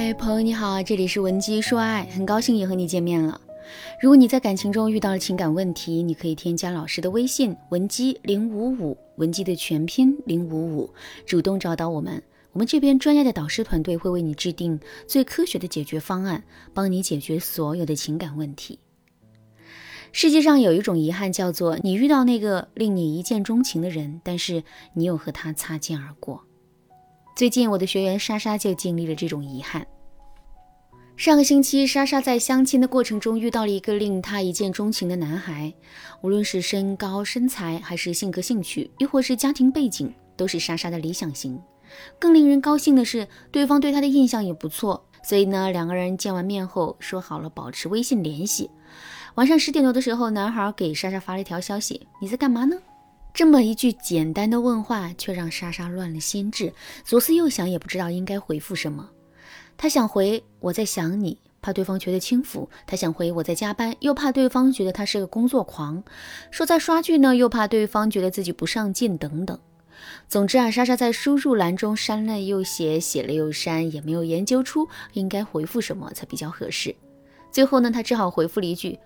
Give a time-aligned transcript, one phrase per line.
[0.00, 3.40] 嗨，朋友你好，这里是文姬说爱，很高兴又和你见面了。
[4.00, 10.88] 如果你在感情中遇到了情感问题，你可以添加老师的微信文姬零五五，文姬的全拼零五五，
[11.26, 12.22] 主动找到我们，
[12.52, 18.78] 我们这边专业的导师团队会为你制定最科学的解决方案，帮你解决所有的情感问题。
[20.12, 24.62] 世界上有一种遗憾，叫做你遇到那个令你一见钟情的人，但是
[24.94, 26.44] 你又和他擦肩而过。
[27.38, 29.86] 最近我的学员莎莎就经历了这种遗憾。
[31.16, 35.72] 上个星期，莎莎在相亲的过程中遇到了一个令她一见钟情的男孩，
[36.20, 41.62] 无论是身高、身材，还是性格、兴趣，亦或是家庭背景，都是莎莎的理想型。
[42.18, 48.68] 更令人高兴的是，对方对她的印象也不错，所以呢，两个人见完面后说好了保持微信联系。
[49.36, 52.76] 晚上十点多的时候，男孩给莎莎发了一条消息：“你在干嘛呢？”
[53.38, 56.72] 这么一句简单的问话，却让莎莎乱了心智，
[57.04, 59.10] 左思右想，也不知道应该回复什么。
[59.76, 66.02] 她想回我在想你，怕对方觉得轻浮；她想回我在加班，又怕对方觉得她是个工作狂；
[66.50, 69.56] 说在刷剧呢，又怕对方觉得自己不上进等等。
[70.26, 76.92] 总之啊，莎莎在输入栏中删了又写，写了又删，也没有研究出应该回复什么才比较合适。
[77.52, 78.98] 最后呢，她只好回复了一句：“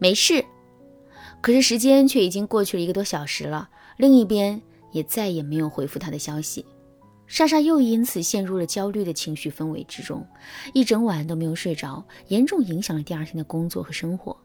[0.00, 0.44] 没事。”
[1.46, 6.66] 可是时间却已经过去了一个多小时了，另一边也再也没有回复他的消息，
[7.28, 10.26] 莎莎又因此陷入了焦虑的情绪氛围之中，
[10.72, 14.36] 一整晚都没有睡着，严重影响了第二天的工作和生活。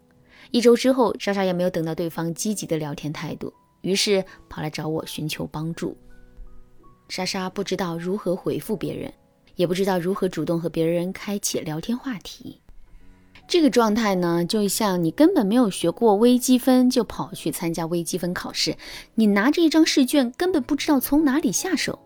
[0.52, 5.98] 一周之后，莎莎也没有等到对方积极的聊天态度，于是跑来找我寻求帮助。
[7.10, 9.12] 莎莎不知道如何回复别人，
[9.56, 12.61] 也不知道如何主动和别人开启聊天话题。
[13.47, 18.78] 这个状态呢，就像你根本没有学过微积分，就跑去参加微积分考试。
[19.16, 22.00] 你拿着一张试卷，根本不知道从哪里下手。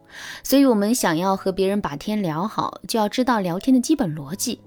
[0.44, 4.60] 所以，我们想要和别人把天聊好，就要知道聊天的基本逻辑。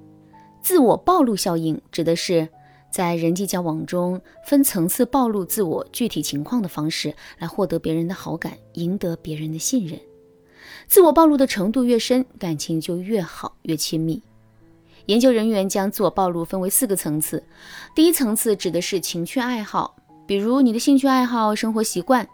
[0.62, 2.48] 自我暴露效应指的是
[2.92, 9.98] 在人际交往中分层次暴露自我具体情况的方式，来获得别人的好感，赢得别人的信任。
[10.86, 14.22] 自我暴露的程度越深，感情就越好，越亲密。
[15.08, 17.42] 研究人员将自我暴露分为四个层次，
[17.94, 19.96] 第一层次指的是情趣爱好，
[20.26, 22.26] 比如你的兴趣爱好、生活习惯；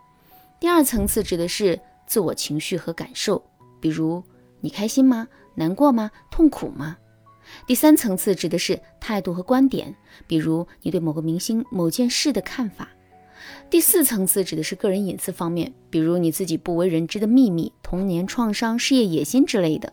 [0.58, 3.40] 第二层次指的是自我情绪和感受，
[3.80, 4.20] 比如
[4.60, 5.28] 你开心吗？
[5.54, 6.10] 难过吗？
[6.32, 6.96] 痛苦吗？
[7.64, 9.94] 第三层次指的是态度和观点，
[10.26, 12.88] 比如你对某个明星、某件事的看法；
[13.70, 19.92] 第四层次指的是个人隐私方面，比如你自己不为人知的秘密、童年创伤、事业野心之类的。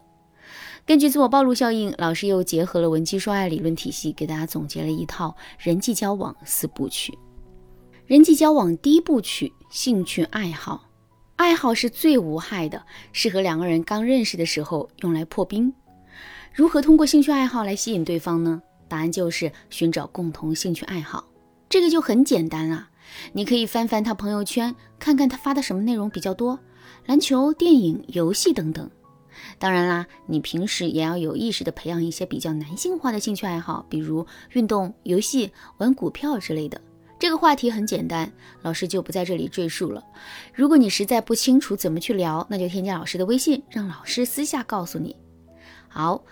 [0.85, 7.17] 根据自我暴露效应，老师又结合了文姬说爱理论体系，给大家总结了一套人际交往四部曲。
[8.05, 10.89] 人际交往第一部曲：兴趣爱好。
[11.37, 12.83] 爱好是最无害的，
[13.13, 15.73] 适合两个人刚认识的时候用来破冰。
[16.53, 18.61] 如何通过兴趣爱好来吸引对方呢？
[18.87, 21.23] 答案就是寻找共同兴趣爱好。
[21.69, 22.89] 这个就很简单啊，
[23.31, 26.59] 你可以翻翻他朋友圈，看看他发的什么内容比较多，
[27.05, 28.89] 篮球、电影、游戏等等。
[29.59, 36.81] 当然啦，你平时也要有意识的培养一些比较男性化的兴趣爱好，比如运动、游戏、玩股票之类的。
[37.19, 38.31] 这个话题很简单，
[38.63, 40.03] 老师就不在这里赘述了。
[40.53, 45.15] 如果你实在不清楚怎么去聊，那就添加老师的微信，让老师私下告诉你。
[45.87, 46.23] 好，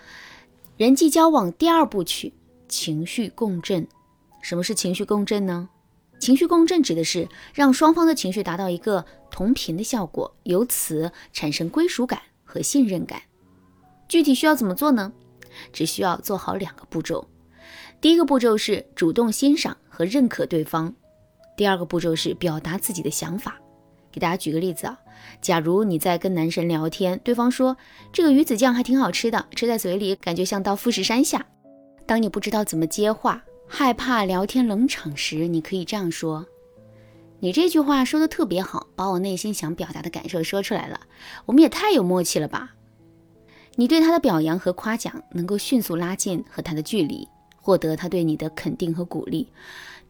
[0.76, 2.32] 人际交往第二部曲：
[2.68, 3.86] 情绪共振。
[4.42, 5.68] 什么是情绪共振呢？
[6.18, 12.20] 情绪共振指的是让双方的情绪达到一个同频的效果，由此产生归属感。
[12.50, 13.22] 和信任感，
[14.08, 15.12] 具体需要怎么做呢？
[15.72, 17.24] 只需要做好两个步骤。
[18.00, 20.92] 第一个步骤是主动欣赏和认可对方，
[21.56, 23.56] 第二个步骤是表达自己的想法。
[24.10, 24.98] 给大家举个例子啊，
[25.40, 27.76] 假如你在跟男神聊天，对方说
[28.12, 31.46] 这个鱼子酱还挺好吃的，吃在嘴里感觉像到富士山下。
[32.06, 36.44] 当你不知道怎么接话，害怕聊天冷场时，你可以这样说。
[37.42, 41.00] 你这句话说的特别好，把我内心想表达的感受说出来了。
[41.46, 42.74] 我们也太有默契了吧！
[43.76, 47.26] 你对他的表扬和夸奖，能够迅速拉近和他的距离，
[47.56, 49.50] 获得他对你的肯定和鼓励，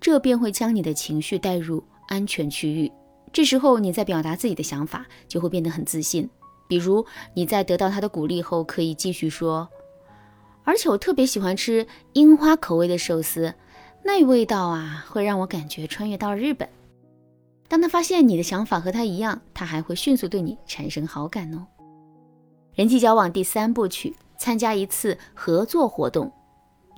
[0.00, 2.90] 这便会将你的情绪带入安全区域。
[3.32, 6.28] 这时候你在表达自己的想法，就会变得很自信。
[6.66, 9.69] 比如你在得到他的鼓励后，可以继续说
[10.64, 13.55] ：“而且我特别喜欢吃樱花口味的寿司，
[14.02, 16.69] 那味道啊，会让我感觉穿越到日本。”
[17.70, 21.64] 当他发现你的想法和他一样，他还会迅速对你产生好感哦。
[22.75, 26.32] 人际交往第三部曲：参加一次合作活动。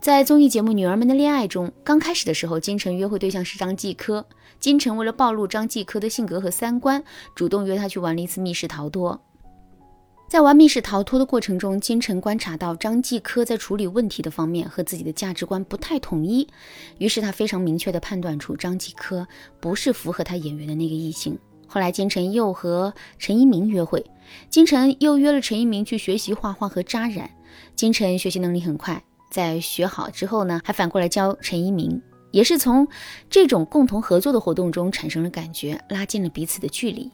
[0.00, 4.26] 在综艺节目《女儿们的恋爱》中，刚开始的时候，金晨约会对象是张继科。
[4.58, 7.04] 金晨为了暴露张继科的性格和三观，
[7.34, 9.20] 主动约他去玩了一次密室逃脱。
[10.32, 16.48] 在玩密室逃脱的过程中，金晨观察到张继科在处理问题的方面和自己的价值观不太统一，
[16.96, 19.28] 于是他非常明确地判断出张继科
[19.60, 21.38] 不是符合他眼缘的那个异性。
[21.66, 24.02] 后来金晨又和陈一鸣约会，
[24.48, 27.30] 金晨又约了陈一鸣去学习画画和扎染。
[27.76, 32.00] 金晨学习能力很快，在学好之后呢，还反过来教陈一鸣，
[32.30, 32.88] 也是从
[33.28, 37.10] 这种共同合作的活动中产生了感觉，拉近了彼此的距离。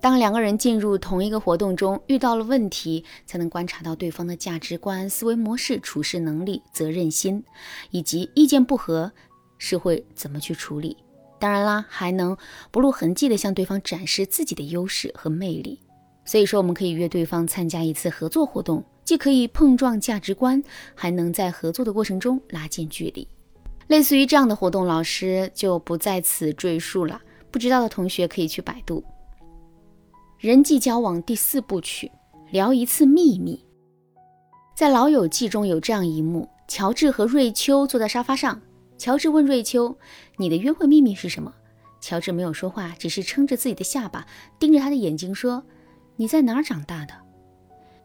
[0.00, 7.44] 当两个人进入同一个活动中，遇到了问题，才能观察到对方的价值观、思维模式、处事能力、责任心，
[7.90, 9.12] 以及意见不合
[9.58, 10.96] 是会怎么去处理。
[11.38, 12.36] 当然啦，还能
[12.70, 15.78] 不露痕迹地向对方展示自己的优势和魅力。
[16.24, 20.62] 所以说，我们可以约对方参加一次合作活动，既可以碰撞价值观，
[20.94, 23.26] 还能在合作的过程中拉近距离。
[23.88, 27.20] 类似于这样的活动，老师就不在此赘述了。
[27.50, 29.02] 不知道的同学可以去百度。
[30.40, 32.10] 人际交往第四部曲，
[32.50, 33.62] 聊一次秘密。
[34.74, 38.58] 在《老友记》中有这样一幕：乔治和瑞秋坐在沙发上，
[38.96, 39.94] 乔治问瑞秋
[40.40, 41.52] ：“你的约会秘密是什么？”
[42.00, 44.26] 乔治没有说话，只是撑着自己的下巴，
[44.58, 45.62] 盯着他的眼睛说
[46.16, 47.12] ：“你在哪儿长大的？”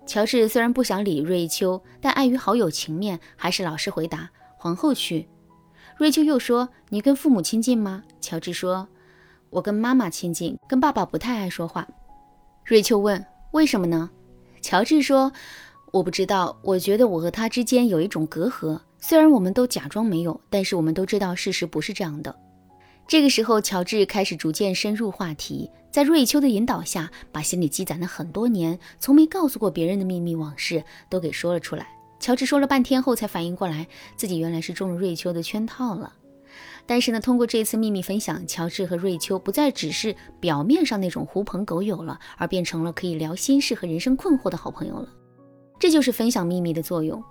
[0.05, 4.29] 乔治虽然不想理瑞秋，但碍于好友情面，还是老实回答
[4.59, 5.25] ：“皇后区。”
[5.95, 8.89] 瑞秋又说：“你跟父母亲近吗？”乔治说
[9.51, 11.87] ：“我跟妈妈亲近，跟爸爸不太爱说话。”
[12.65, 13.23] 瑞秋问
[13.53, 14.09] ：“为什么呢？”
[14.59, 15.31] 乔治说
[15.93, 18.79] ：“我不知道，我觉得我和他之间有一种隔阂。
[18.99, 22.35] 虽然我们都假装没有，但是我们都知道事实不是这样的。”
[23.07, 31.87] 这个时候，乔治开始逐渐深入话题，在瑞秋的引导下，把心里积攒了很多年、从没告诉过别人的秘密往事都给说了出来。
[32.19, 36.11] 乔治说了半天后，才反应过来，自己原来是中了瑞秋的圈套了。
[36.85, 45.09] 但是呢，通过这次秘密分享，乔治和瑞秋不再只是表面上那种狐朋狗友了，而变成了可以聊心事和人生困惑的好朋友了。
[45.79, 47.23] 这就是分享秘密的作用。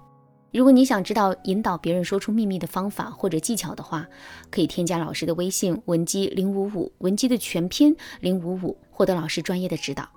[0.52, 4.06] 如果你想知道引导别人说出秘密的方法或者技巧的话，
[4.50, 10.08] 可以添加老师的微信文姬零五五，文姬的全拼零五五，获得老师专业的指导。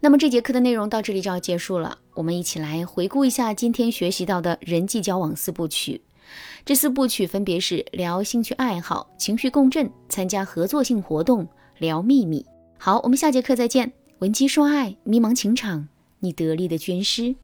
[0.00, 6.02] 那么这节课的内容到这里就要结束了，我们一起来回顾一下今天学习到的人际交往四部曲。
[6.64, 11.46] 这四部曲分别是聊兴趣爱好、情绪共振、参加合作性活动、
[11.78, 12.44] 聊秘密。
[12.78, 13.92] 好，我们下节课再见。
[14.18, 15.88] 闻鸡说爱，迷茫情场，
[16.20, 17.36] 你得力的军师。